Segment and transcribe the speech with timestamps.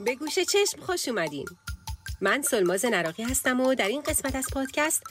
[0.00, 1.46] به گوش چشم خوش اومدین.
[2.20, 5.02] من سلماز نراقی هستم و در این قسمت از پادکست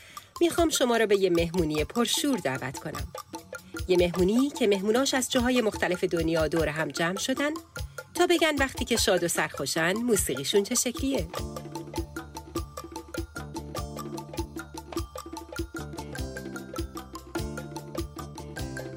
[0.42, 3.08] می‌خوام شما را به یه مهمونی پرشور دعوت کنم.
[3.88, 7.52] یه مهمونی که مهموناش از جاهای مختلف دنیا دور هم جمع شدن
[8.14, 11.28] تا بگن وقتی که شاد و سرخوشن موسیقیشون چه شکلیه.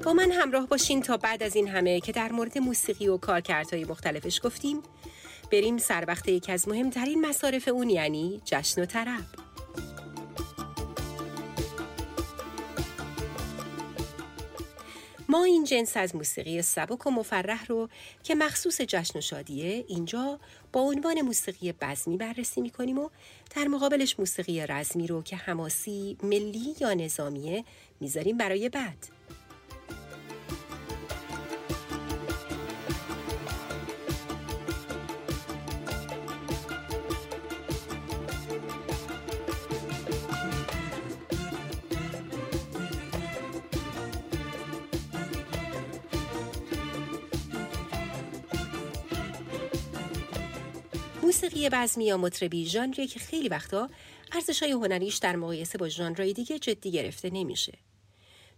[0.03, 3.85] با من همراه باشین تا بعد از این همه که در مورد موسیقی و کارکردهای
[3.85, 4.83] مختلفش گفتیم.
[5.51, 9.25] بریم سر وقت یکی از مهمترین مصارف اون یعنی جشن و طرب
[15.29, 17.89] ما این جنس از موسیقی سبک و مفرح رو
[18.23, 20.39] که مخصوص جشن و شادیه اینجا
[20.73, 23.09] با عنوان موسیقی بزمی بررسی می‌کنیم و
[23.55, 27.63] در مقابلش موسیقی رزمی رو که حماسی، ملی یا نظامیه
[27.99, 29.18] می‌ذاریم برای بعد.
[51.59, 53.89] موسیقی بزمی یا مطربی ژانری که خیلی وقتا
[54.31, 57.77] ارزش‌های هنریش در مقایسه با ژانرهای دیگه جدی گرفته نمیشه.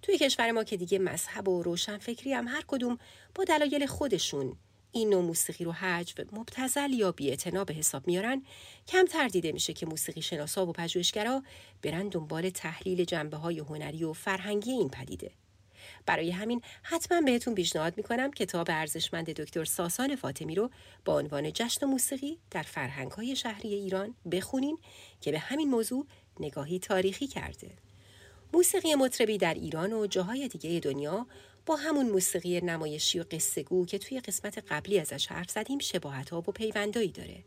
[0.01, 2.97] توی کشور ما که دیگه مذهب و روشنفکری هم هر کدوم
[3.35, 4.55] با دلایل خودشون
[4.91, 8.43] این نوع موسیقی رو حجو مبتزل یا بی‌اعتنا به حساب میارن
[8.87, 11.43] کم تردیده میشه که موسیقی شناسا و پژوهشگرا
[11.81, 15.31] برن دنبال تحلیل جنبه های هنری و فرهنگی این پدیده
[16.05, 20.69] برای همین حتما بهتون پیشنهاد می‌کنم کتاب ارزشمند دکتر ساسان فاطمی رو
[21.05, 24.77] با عنوان جشن و موسیقی در فرهنگ های شهری ایران بخونین
[25.21, 26.05] که به همین موضوع
[26.39, 27.71] نگاهی تاریخی کرده.
[28.53, 31.27] موسیقی مطربی در ایران و جاهای دیگه دنیا
[31.65, 36.39] با همون موسیقی نمایشی و قصه که توی قسمت قبلی ازش حرف زدیم شباهت ها
[36.39, 37.43] و پیوندایی داره.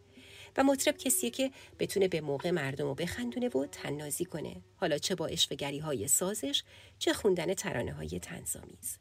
[0.57, 4.57] و مطرب کسیه که بتونه به موقع مردم رو بخندونه و تننازی کنه.
[4.77, 6.63] حالا چه با اشفگری های سازش
[6.99, 8.99] چه خوندن ترانه های تنظامیز.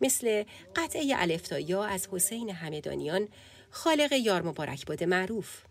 [0.00, 0.44] مثل
[0.76, 3.28] قطعه الفتایا از حسین همدانیان
[3.70, 5.62] خالق یار مبارک باده معروف.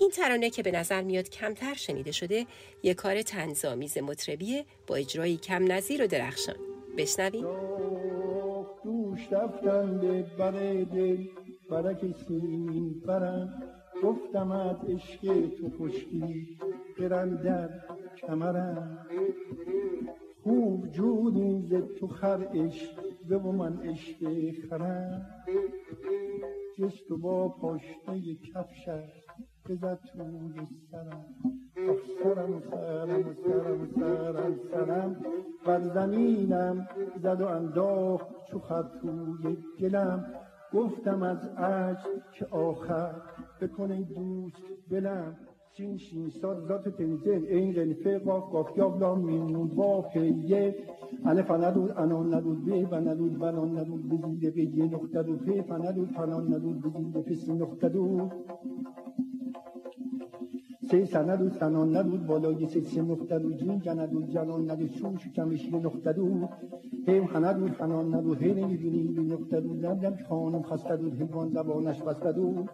[0.00, 2.46] این ترانه که به نظر میاد کمتر شنیده شده
[2.82, 6.56] یک کار تنظامیز مطربیه با اجرایی کم نظیر و درخشان.
[6.98, 7.46] بشنویم.
[8.84, 9.46] دوش به
[13.06, 15.20] گفتم از عشق
[15.56, 16.58] تو خشکی
[16.98, 17.70] برم در
[18.16, 19.06] کمرم.
[20.42, 22.98] خوب جودی ز تو خر عشق
[23.30, 25.26] و من عشق خرم.
[26.78, 29.26] جست و با پاشنه کفشت
[29.68, 31.24] بزد توی سرم.
[32.22, 35.16] سرم سرم سرم سرم سرم
[35.66, 36.88] بر زمینم
[37.22, 40.34] زد و انداخت چو خر توی گلم
[40.72, 43.14] گفتم از عجل که آخر
[43.66, 45.36] دوست بلم
[45.76, 50.74] سین شین ساد ذات تنزل این غنفه قاف قاف یاب لام مین نون واف یه
[51.24, 55.36] الف ندود انان ندود به و ندود بنان ندود بزیده به یه نقطه دو.
[55.36, 58.30] فه فندود فنان ندود بزیده پسی نقطه دو.
[60.90, 63.52] سه سند و سنان ندود بالای سه سه نقطه دو.
[63.52, 66.48] جین جندود جنان ندود شوش کمشی نقطه دو.
[67.06, 69.74] هیم هندود حنان ندود هی نمی‌بینی بی نقطه دو.
[69.74, 72.70] لم خانم خسته دود حیوان زبانش بسته دود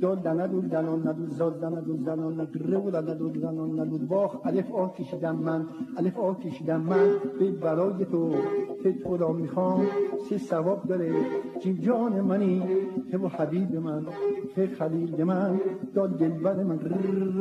[0.00, 4.46] دال دندود دنان ندود زاد دندود زنان رو دندود زنان ندود باخ.
[4.46, 5.66] الف آ کشیدم من
[5.96, 7.08] الف آ کشیدم من.
[7.38, 8.34] به برای تو
[8.82, 9.86] که تو را می‌خوام.
[10.28, 11.12] سه ثواب داره.
[11.80, 12.62] جان منی
[13.10, 14.06] که و حبیب من
[14.54, 15.60] که خلیل من.
[15.94, 16.78] داد دلبر من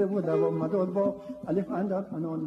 [0.09, 1.15] رو دوام مداد با.
[1.47, 2.39] الف اندر انان.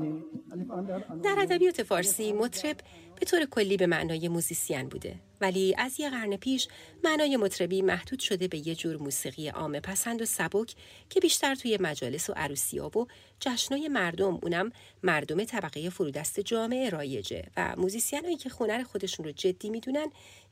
[1.23, 2.77] در ادبیات فارسی مطرب
[3.23, 5.15] به طور کلی به معنای موزیسین بوده.
[5.41, 6.69] ولی از یه قرن پیش
[7.05, 10.75] معنای مطربی محدود شده به یه جور موسیقی عامه پسند و سبک
[11.11, 13.07] که بیشتر توی مجالس و عروسیا و
[13.41, 14.73] جشنای مردم اونم
[15.03, 20.07] مردم طبقه فرودست جامعه رایجه و موزیسینایی که خونر خودشون رو جدی می‌دونن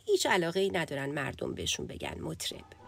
[0.06, 2.79] هیچ علاقه ای ندارن مردم بهشون بگن مطرب.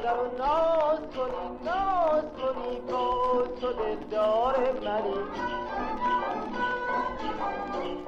[0.00, 5.14] هر قدر و ناز کنی ناز کنی با تو دلدار منی.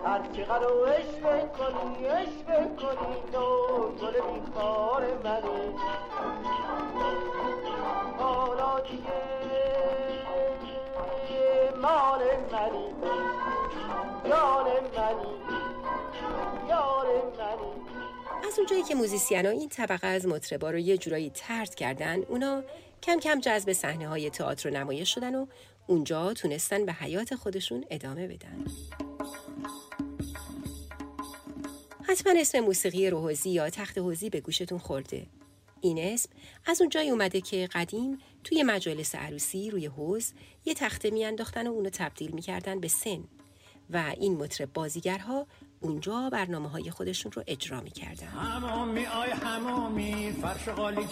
[0.05, 2.47] هر چقدر و عشق کنی عشق
[2.77, 3.17] کنی
[4.01, 5.75] گل بیخار منی.
[8.19, 9.23] حالا دیگه
[11.83, 12.21] مال
[12.53, 12.95] منی.
[14.25, 14.67] جان
[14.97, 15.35] منی
[16.69, 17.07] یار
[17.39, 17.73] منی.
[18.47, 22.63] از اونجایی که موزیسین ها این طبقه از مطربا رو یه جورایی ترد کردن اونا
[23.03, 25.47] کم کم جذب صحنه های تئاتر و نمایش شدن و
[25.87, 28.65] اونجا تونستن به حیات خودشون ادامه بدن.
[32.03, 35.27] حتما اسم موسیقی روحوزی یا تخت حوزی به گوشتون خورده.
[35.81, 36.29] این اسم
[36.67, 40.33] از اون جایی اومده که قدیم توی مجالس عروسی روی حوز
[40.65, 43.25] یه تخته میانداختن و اونو تبدیل می‌کردن به سن
[43.91, 45.47] و این مطرب بازیگرها
[45.83, 48.27] اونجا برنامه های خودشون رو اجرا می‌کردن.
[48.27, 50.69] همامی آی فرش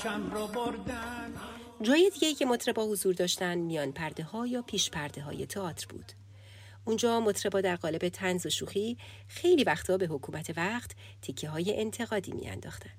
[0.06, 1.34] رو بردن.
[1.82, 6.12] جای دیگه که مطربا حضور داشتن میان پرده ها یا پیش پرده های تئاتر بود.
[6.84, 10.90] اونجا مطربا در قالب تنز و شوخی خیلی وقتا به حکومت وقت
[11.22, 12.90] تیکه های انتقادی میانداختن.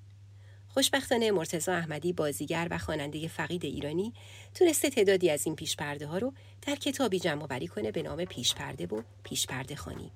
[0.74, 4.14] خوشبختانه مرتزا احمدی بازیگر و خواننده فقید ایرانی
[4.56, 9.02] تونسته تعدادی از این پیشپرده ها رو در کتابی جمع کنه به نام پیشپرده و
[9.24, 10.12] پیشپرده خانی.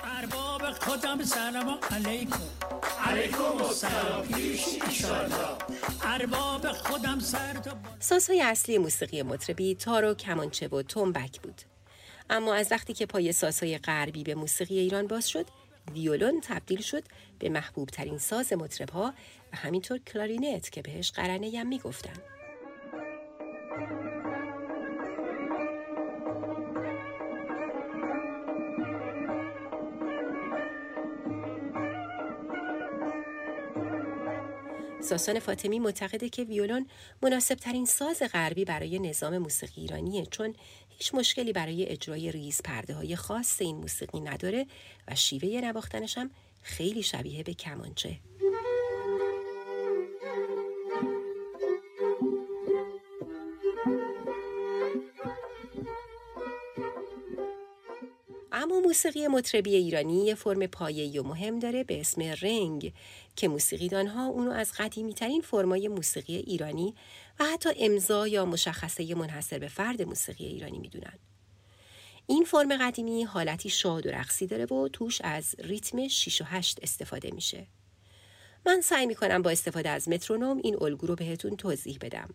[0.00, 2.40] ارباب خودم سلام علیکم.
[3.04, 5.04] علیکم سلام پیش
[6.02, 7.18] ارباب خودم
[7.98, 11.62] سازهای اصلی موسیقی مطربی تار و کمانچه و تنبک بود.
[12.30, 15.46] اما از وقتی که پای سازهای غربی به موسیقی ایران باز شد
[15.92, 17.02] ویولون تبدیل شد
[17.38, 19.14] به محبوب ترین ساز مطرب ها
[19.52, 22.16] و همینطور کلارینت که بهش قرنه هم می‌گفتن.
[35.00, 36.86] ساسان فاطمی معتقده که ویولون
[37.22, 40.54] مناسب ترین ساز غربی برای نظام موسیقی ایرانیه چون
[40.88, 44.66] هیچ مشکلی برای اجرای ریز پرده های خاص این موسیقی نداره
[45.08, 46.30] و شیوه نواختنش هم
[46.62, 48.18] خیلی شبیه به کمانچه.
[58.88, 62.92] موسیقی مطربی ایرانی یه فرم پایه‌ای و مهم داره به اسم رنگ
[63.36, 66.94] که موسیقیدانها اونو از قدیمی ترین فرمای موسیقی ایرانی
[67.40, 71.18] و حتی امضا یا مشخصه منحصر به فرد موسیقی ایرانی می‌دونن.
[72.26, 76.78] این فرم قدیمی حالتی شاد و رقصی داره و توش از ریتم 6 و 8
[76.82, 77.66] استفاده میشه.
[78.66, 82.34] من سعی می‌کنم با استفاده از مترونوم این الگو رو بهتون توضیح بدم.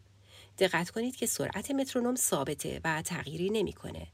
[0.59, 4.07] دقت کنید که سرعت مترونوم ثابته و تغییری نمی‌کنه.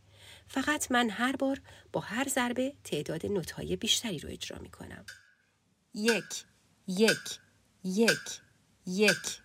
[0.49, 1.61] فقط من هر بار
[1.93, 5.05] با هر ضربه تعداد نوتهای بیشتری رو اجرا می کنم.
[5.93, 6.45] یک
[6.87, 7.39] یک
[7.83, 8.41] یک
[8.85, 9.39] یک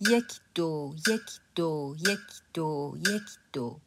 [0.00, 1.20] یک دو یک
[1.54, 2.18] دو یک
[2.54, 3.22] دو یک
[3.52, 3.80] دو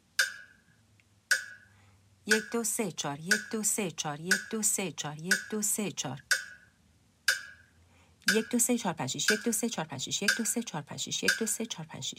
[2.26, 5.92] یک دو سه چار یک دو سه چار یک دو سه چار یک دو سه
[5.92, 6.22] چار
[8.34, 11.08] یک دو سه چار پنج یک دو سه چار پنج یک دو سه چار پنج
[11.08, 12.14] یک دو سه چار پنج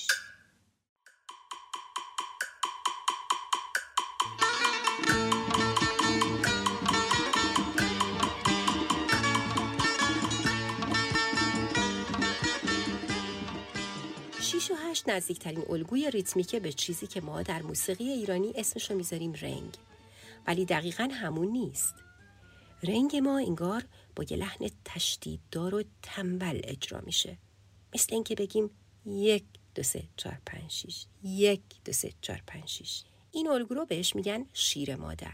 [14.41, 19.33] شیش و هشت نزدیکترین الگوی ریتمیکه به چیزی که ما در موسیقی ایرانی اسمشو می‌ذاریم
[19.33, 19.77] رنگ.
[20.47, 21.95] ولی دقیقا همون نیست.
[22.83, 23.85] رنگ ما انگار
[24.15, 27.38] با یه لحن تشدیددار و تنبل اجرا میشه.
[27.95, 28.69] مثل اینکه بگیم
[29.05, 29.43] یک
[29.75, 31.05] دو سه چهار پنج شیش.
[31.23, 33.03] یک دو سه چهار پنج شیش.
[33.31, 35.33] این الگو رو بهش میگن شیر مادر.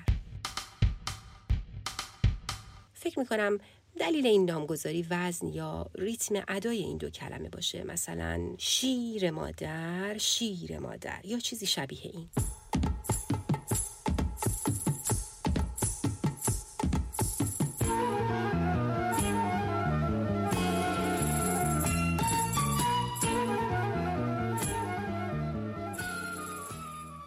[2.94, 3.58] فکر می‌کنم
[4.00, 10.80] دلیل این نامگذاری وزن یا ریتم ادای این دو کلمه باشه؟ مثلا شیر مادر شیر
[10.80, 12.30] مادر یا چیزی شبیه این؟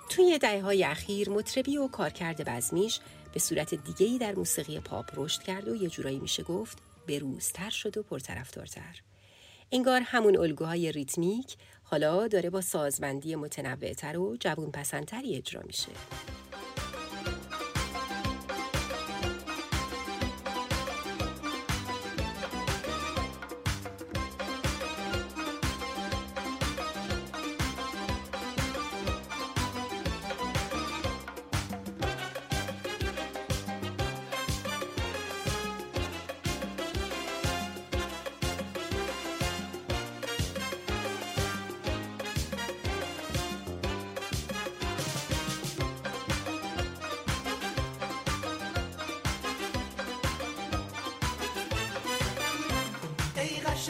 [0.08, 3.00] توی دهه های اخیر مطربی و کارکرد بزمیش
[3.32, 7.96] به صورت دیگهی در موسیقی پاپ رشد کرد و یه جورایی میشه گفت بروزتر شد
[7.96, 9.00] و پرطرفدارتر.
[9.72, 15.88] انگار همون الگوهای ریتمیک حالا داره با سازبندی متنوعتر و جوون پسندتری اجرا میشه.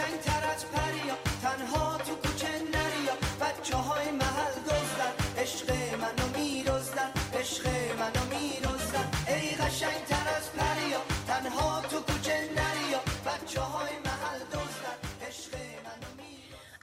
[0.01, 5.43] قشنگ تر از پریا تنها تو کوچه نریا بچه های محل دزدن.
[5.43, 7.67] عشق منو میرزدن عشق
[7.99, 9.11] منو میرزدن.
[9.29, 15.29] ای قشنگ تر از پریا تنها تو کوچه نریا بچه های محل دزدن.
[15.29, 16.25] عشق منو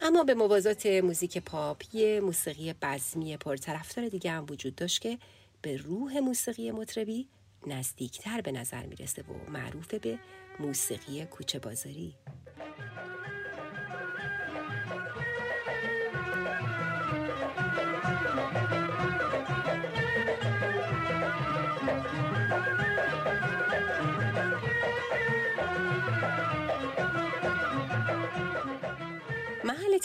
[0.02, 5.18] اما به موازات موزیک پاپ یه موسیقی بزمی پرطرفدار دیگه هم وجود داشت که
[5.62, 7.28] به روح موسیقی مطربی
[7.68, 10.20] نزدیکتر به نظر می‌رسه و معروف به
[10.60, 12.16] موسیقی کوچه بازاری.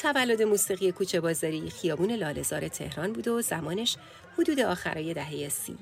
[0.03, 3.97] تولد موسیقی کوچه بازاری خیابون لالزار تهران بود و زمانش
[4.39, 5.79] حدود آخرای دهه سی.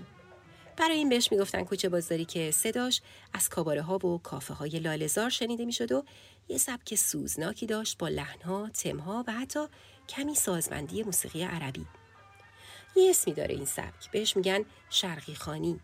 [0.77, 5.31] برای این بهش می‌گفتن کوچه بازاری که صداش از کاباره ها و کافه های لالزار
[5.31, 6.05] شنیده می‌شد و
[6.49, 9.67] یه سبک سوزناکی داشت با لحنها، تمها و حتی
[10.09, 11.87] کمی سازمندی موسیقی عربی.
[12.97, 15.81] یه اسمی داره این سبک بهش میگن شرقی خانی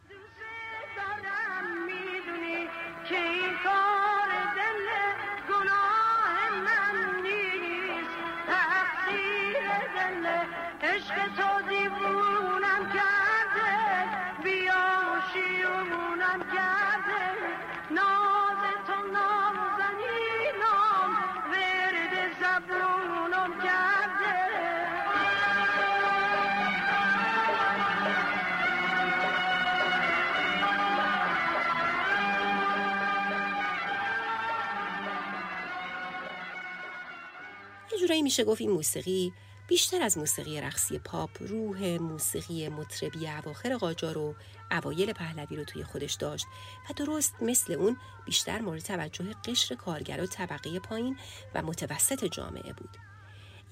[38.27, 39.33] میشه گفت این موسیقی
[39.69, 44.35] بیشتر از موسیقی رقصی پاپ روح موسیقی مطربی اواخر قاجار و
[44.71, 46.47] اوایل پهلوی رو توی خودش داشت
[46.91, 51.17] و درست مثل اون بیشتر مورد توجه قشر کارگر و طبقه پایین
[51.55, 52.97] و متوسط جامعه بود.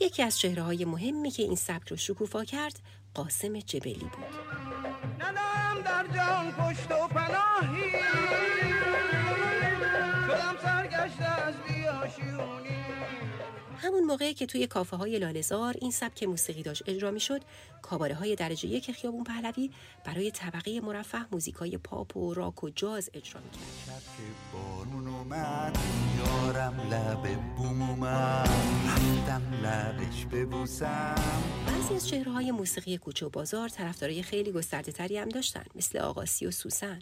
[0.00, 2.80] یکی از چهره های مهمی که این سبک رو شکوفا کرد
[3.14, 4.12] قاسم جبلی بود.
[5.84, 6.04] در
[13.84, 17.42] همون موقعی که توی کافه های لالزار این سبک موسیقی داشت اجرا می شد
[17.82, 19.70] کاباره های درجه یک خیابون پهلوی
[20.04, 24.02] برای طبقه مرفه موزیک های پاپ و راک و جاز اجرا می کرد
[31.66, 35.98] بعضی از چهره های موسیقی کوچه و بازار طرفدارای خیلی گسترده تری هم داشتن مثل
[35.98, 36.98] آقاسی و سوسن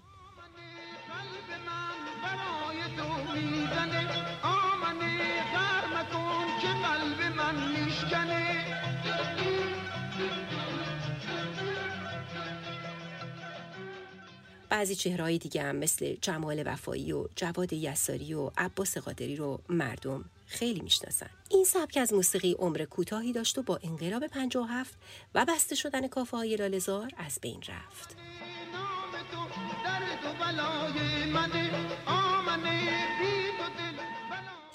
[14.72, 20.24] بعضی چهرهای دیگه هم مثل جمال وفایی و جواد یساری و عباس قادری رو مردم
[20.46, 21.30] خیلی می‌شناسن.
[21.50, 24.94] این سبک از موسیقی عمر کوتاهی داشت و با انقلاب 57
[25.34, 28.16] و بسته شدن کافه های لالزار از بین رفت.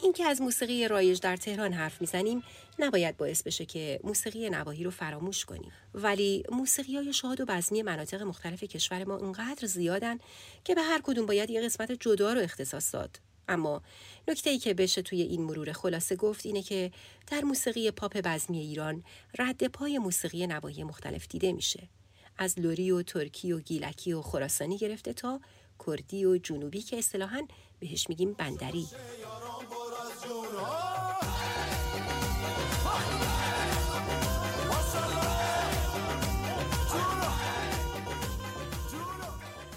[0.04, 2.44] اینکه از موسیقی رایج در تهران حرف می‌زنیم
[2.80, 5.72] نباید باعث بشه که موسیقی نواحی رو فراموش کنیم.
[5.94, 10.18] ولی موسیقی های شاد و بزمی مناطق مختلف کشور ما اونقدر زیادن
[10.64, 13.20] که به هر کدوم باید یه قسمت جدا رو اختصاص داد.
[13.48, 13.82] اما
[14.28, 16.92] نکته ای که بشه توی این مرور خلاصه گفت اینه که
[17.28, 19.04] در موسیقی پاپ بزمی ایران
[19.40, 21.90] رد پای موسیقی نواحی مختلف دیده میشه.
[22.38, 25.42] از لوری و ترکی و گیلکی و خراسانی گرفته تا
[25.88, 27.48] کردی و جنوبی که اصطلاحا
[27.80, 28.88] بهش میگیم بندری.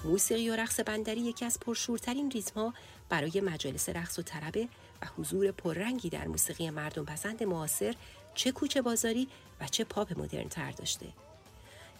[0.05, 2.75] موسیقی و رقص بندری یکی از پرشورترین ریتمها
[3.09, 4.69] برای مجالس رقص و طربه
[5.03, 7.95] و حضور پررنگی در موسیقی مردم پسند معاصر
[8.35, 9.29] چه کوچه بازاری
[9.61, 11.07] و چه پاپ مدرن تر داشته.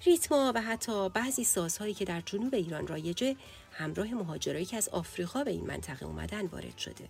[0.07, 3.37] ریتما و حتی بعضی سازهایی که در جنوب ایران رایجه
[3.73, 7.05] همراه مهاجرایی که از آفریقا به این منطقه اومدن وارد شده.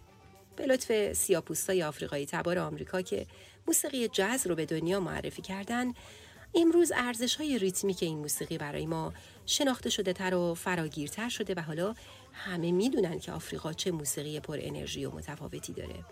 [0.56, 3.26] به لطف سیاپوستای آفریقایی تبار آمریکا که
[3.66, 5.92] موسیقی جز رو به دنیا معرفی کردن
[6.54, 9.12] امروز ارزش های ریتمیک این موسیقی برای ما
[9.50, 11.94] شناخته شده تر و فراگیرتر شده و حالا
[12.32, 16.04] همه می‌دونن که آفریقا چه موسیقی پر انرژی و متفاوتی داره.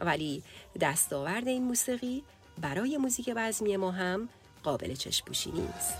[0.00, 0.42] ولی
[0.80, 2.22] دستاورد این موسیقی
[2.58, 4.28] برای موزیک وزمی ما هم
[4.62, 5.94] قابل چشم نیست.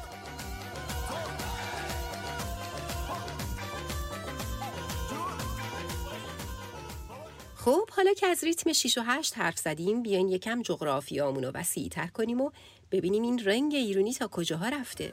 [7.57, 11.89] خب حالا که از ریتم 6 و 8 حرف زدیم بیاین یکم جغرافیامون رو وسیع
[11.89, 12.51] تر کنیم و
[12.91, 15.13] ببینیم این رنگ ایرونی تا کجاها رفته.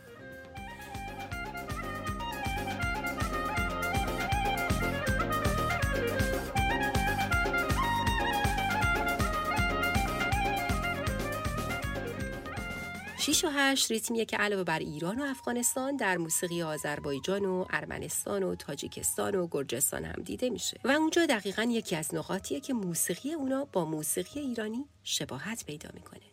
[13.57, 18.43] 6 و 8 ریتمیه که علاوه بر ایران و افغانستان در موسیقی آذربایجان و ارمنستان
[18.43, 20.79] و تاجیکستان و گرجستان هم دیده میشه.
[20.83, 26.25] و اونجا دقیقا یکی از نقاطیه که موسیقی اونا با موسیقی ایرانی شباهت پیدا می‌کنه.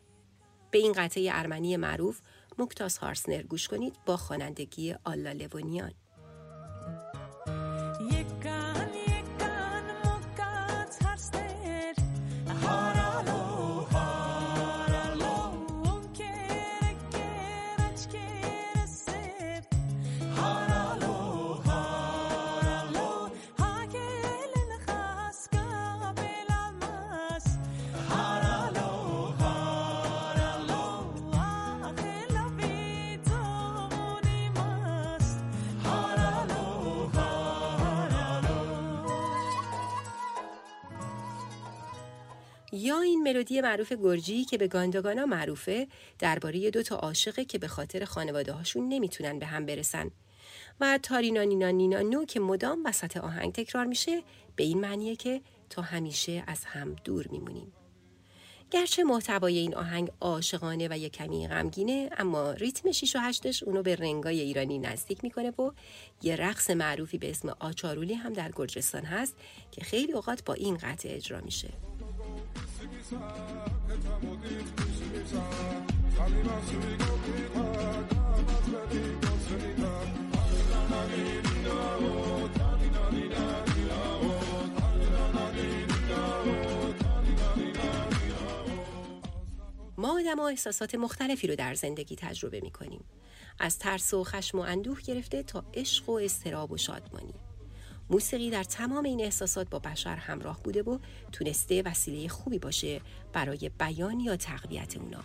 [0.71, 2.21] به این قطعه ارمنی معروف
[2.59, 5.93] مکتاس هارسنر گوش کنید با خوانندگی آلا لونیان
[42.85, 45.89] یا این ملودی معروف گرجی که به گانداگانا معروفه
[46.19, 50.11] درباره دو تا عاشقه که به خاطر خانواده هاشون نمی‌تونن به هم برسن.
[50.81, 54.23] و تارینا نینا نینا نو که مدام وسط آهنگ تکرار میشه
[54.57, 57.73] به این معنیه که تا همیشه از هم دور میمونیم.
[58.71, 63.83] گرچه محتوای این آهنگ عاشقانه و یک کمی غمگینه اما ریتم 6 و 8 اونو
[63.83, 65.71] به رنگای ایرانی نزدیک می‌کنه و
[66.23, 69.37] یه رقص معروفی به اسم آچارولی هم در گرجستان هست
[69.71, 71.69] که خیلی اوقات با این قطع اجرا میشه.
[89.97, 93.05] ما آدم ها احساسات مختلفی رو در زندگی تجربه می کنیم.
[93.59, 97.35] از ترس و خشم و اندوه گرفته تا عشق و استراب و شادمانی.
[98.11, 100.99] موسیقی در تمام این احساسات با بشر همراه بوده و
[101.33, 103.01] تونسته وسیله خوبی باشه
[103.33, 105.25] برای بیان یا تقویت اونا.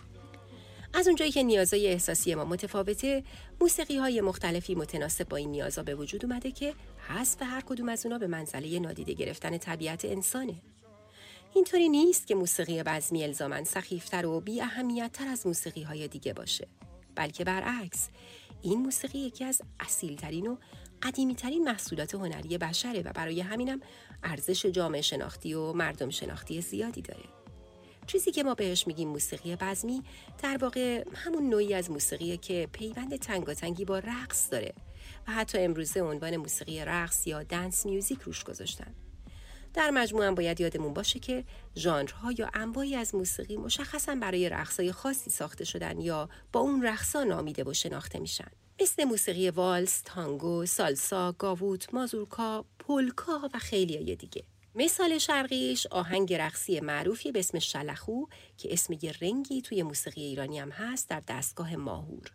[0.94, 3.24] از اونجایی که نیازهای احساسی ما متفاوته،
[3.60, 6.74] موسیقی های مختلفی متناسب با این نیازها به وجود اومده که
[7.08, 10.54] حذف هر کدوم از اونا به منزله نادیده گرفتن طبیعت انسانه.
[11.54, 16.68] اینطوری نیست که موسیقی بزمی الزامن سخیفتر و بی اهمیتتر از موسیقی های دیگه باشه.
[17.14, 18.08] بلکه برعکس
[18.62, 20.56] این موسیقی یکی از اصیلترین و
[21.02, 23.80] قدیمیترین محصولات هنری بشره و برای همینم
[24.22, 27.24] ارزش جامعه شناختی و مردم شناختی زیادی داره.
[28.06, 30.02] چیزی که ما بهش میگیم موسیقی بزمی
[30.42, 34.72] در واقع همون نوعی از موسیقی که پیوند تنگاتنگی با رقص داره
[35.28, 38.94] و حتی امروزه عنوان موسیقی رقص یا دنس میوزیک روش گذاشتن.
[39.74, 41.44] در مجموع باید یادمون باشه که
[41.76, 47.24] ژانرها یا انواعی از موسیقی مشخصا برای رقصای خاصی ساخته شدن یا با اون رقصا
[47.24, 48.50] نامیده و شناخته میشن.
[48.82, 54.44] مثل موسیقی والس، تانگو، سالسا، گاووت، مازورکا، پولکا و خیلی دیگه.
[54.74, 58.24] مثال شرقیش آهنگ رقصی معروفی به اسم شلخو
[58.56, 62.32] که اسم یه رنگی توی موسیقی ایرانی هم هست در دستگاه ماهور.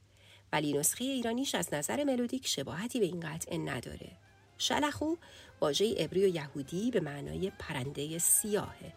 [0.54, 4.12] ولی نسخه ایرانیش از نظر ملودیک شباهتی به این قطعه نداره.
[4.58, 5.16] شلخو
[5.62, 8.94] واژه عبری و یهودی به معنای پرنده سیاهه.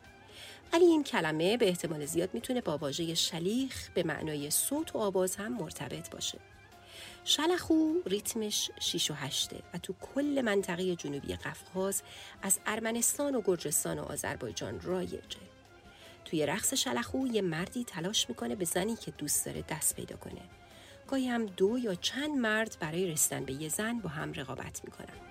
[0.73, 5.37] ولی این کلمه به احتمال زیاد می‌تونه با واژه شلیخ به معنای صوت و آواز
[5.37, 6.39] هم مرتبط باشه.
[7.29, 12.03] شلخو ریتمش 6 و 8 و تو کل منطقه جنوبی قفقاز
[12.43, 15.39] از ارمنستان و گرجستان و آذربایجان رایجه.
[16.25, 20.41] توی رقص شلخو یه مردی تلاش می‌کنه به زنی که دوست داره دست پیدا کنه.
[21.09, 25.28] گاهی هم دو یا چند مرد برای رسیدن به یه زن با هم رقابت می‌کنن.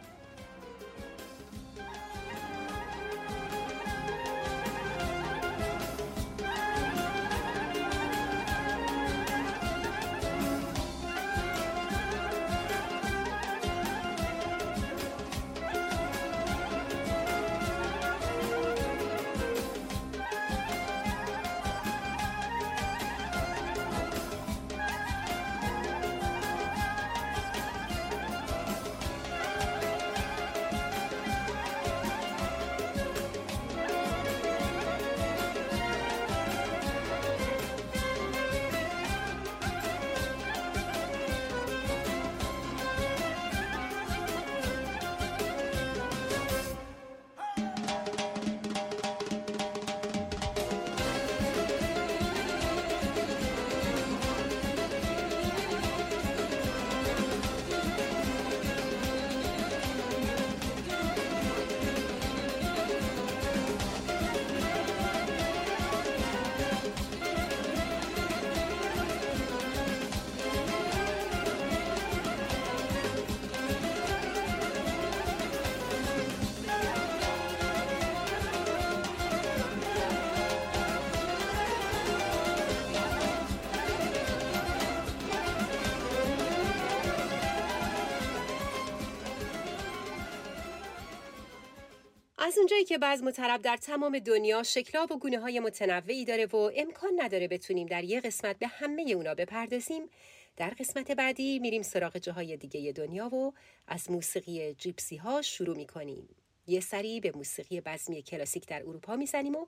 [92.67, 97.12] اونجایی که بعض مطرب در تمام دنیا شکلاب و گونه های متنوعی داره و امکان
[97.17, 100.10] نداره بتونیم در یه قسمت به همه اونا بپردازیم
[100.58, 103.53] در قسمت بعدی میریم سراغ جاهای دیگه دنیا و
[103.88, 106.30] از موسیقی جیپسی ها شروع می‌کنیم.
[106.67, 109.65] یه سری به موسیقی بزمی کلاسیک در اروپا می‌زنیم و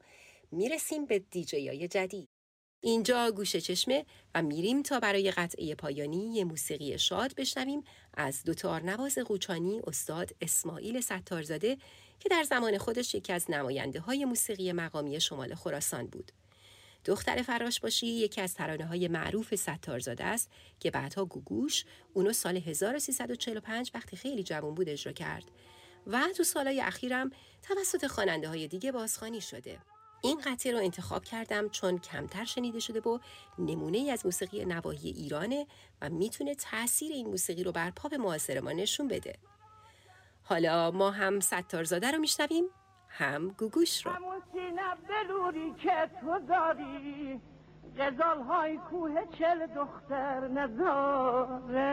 [0.52, 2.30] می‌رسیم به دیجی جدید.
[2.82, 7.84] اینجا گوش چشمه و میریم تا برای قطعه پایانی یه موسیقی شاد بشنویم
[8.14, 11.78] از دوتار نواز قوچانی استاد اسماعیل ستارزاده
[12.20, 16.32] که در زمان خودش یکی از نماینده های موسیقی مقامی شمال خراسان بود.
[17.06, 22.58] دختر فراش باشی یکی از ترانه های معروف ستارزاده است که بعدها گوگوش اونو سال
[22.58, 25.44] 1345 وقتی خیلی جوان بود اجرا کرد
[26.08, 27.32] و تو سالهای اخیرم
[27.64, 29.80] توسط خواننده های دیگه بازخوانی شده.
[30.22, 33.20] این قطعه رو انتخاب کردم چون کمتر شنیده شده و
[33.60, 35.68] نمونه ای از موسیقی نواحی ایرانه
[36.02, 39.36] و می‌تونه تاثیر این موسیقی رو بر پاپ معاصر ما نشون بده.
[40.50, 42.64] حالا ما هم ستارزاده رو میشنویم
[43.10, 44.12] هم گوگوش رو.
[44.12, 47.42] همون سینه بلوری که تو داری
[47.98, 51.90] غزال های کوه چل دختر نداره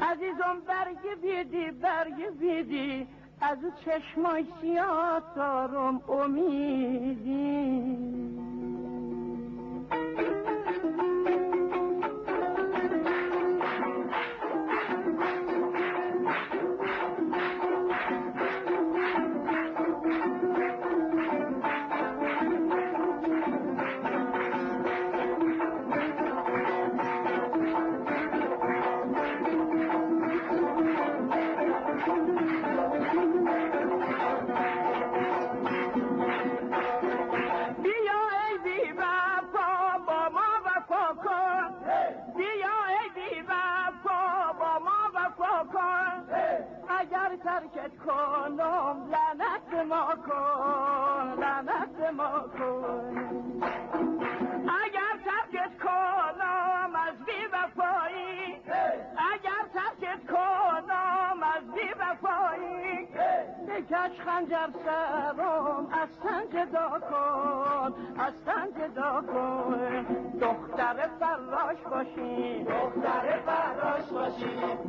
[0.00, 3.08] عزیزم برگ بیدی برگ بیدی
[3.40, 7.36] از چشمای سیاه دارم امیدی.
[47.56, 53.62] ترکت کنم لعنت ما کن لعنت ما کن.
[54.84, 58.60] اگر ترکت کنم از بی وفایی.
[59.32, 63.08] اگر ترکت کنم از بی وفایی.
[63.68, 70.06] بکش خنجر سرم از تن جدا کن از تن جدا کن.
[70.40, 72.64] دختر فراش باشی.
[72.64, 74.05] دختر فراش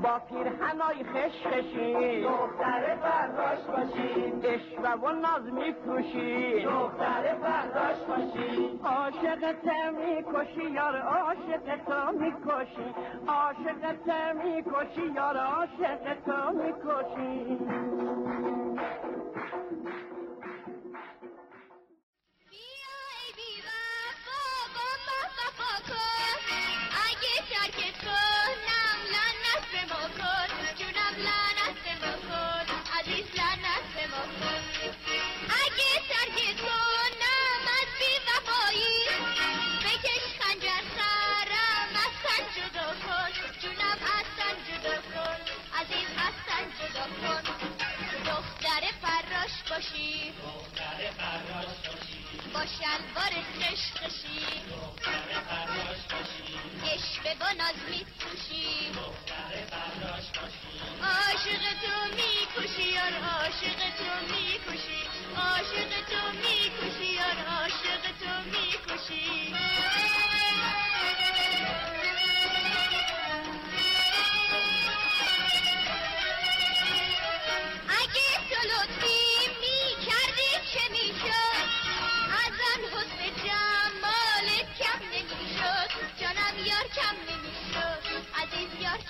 [0.07, 9.65] با پیرهنای خش خشی دختر فراش باشی اشوه و ناز میفروشی دختر فراش باشی عاشقت
[9.93, 12.93] می‌کشی یار عاشق تو می‌کشی.
[13.27, 17.57] عاشقت می‌کشی یار عاشق تو می‌کشی.
[49.77, 50.33] باشی.
[50.43, 52.21] دختر فراش باشی
[52.53, 56.53] با شلوار خشخشی دختر فراش باشی.
[56.93, 65.01] عشق با ناز میفروشی دختر فراش باشی عاشق تو می‌کشی یار عاشق تو می‌کشی
[65.37, 69.53] عاشق تو می‌کشی یار عاشق تو می‌کشی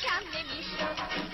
[0.01, 1.26] کم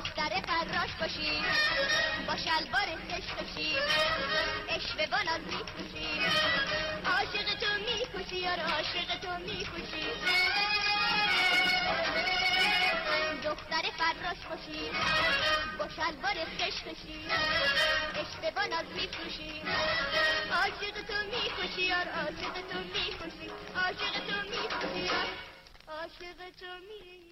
[0.00, 1.42] دختر فراش باشی
[2.26, 3.76] با شلوار خشخشی
[4.68, 6.08] اشوه با ناز می‌کشی
[7.06, 10.06] عاشق تو می‌کشی یار عاشق تو می‌کشی
[13.44, 14.90] دختر فراش باشی
[15.78, 17.26] با شلوار خشخشی
[18.14, 19.62] اشوه با ناز می‌کشی
[20.52, 25.10] عاشق تو می‌کشی یار عاشق تو می‌کشی عاشق تو می‌کشی
[25.88, 27.29] عاشق تو می‌کشی